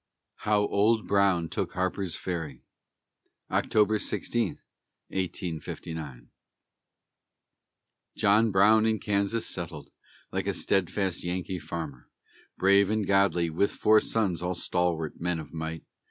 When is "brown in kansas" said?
8.49-9.45